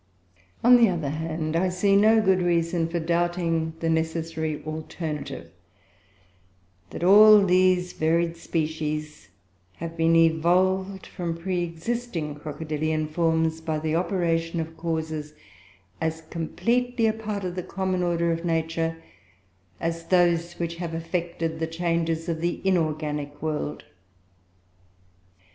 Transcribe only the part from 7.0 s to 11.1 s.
all these varied species have been evolved